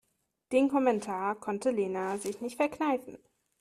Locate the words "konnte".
1.35-1.69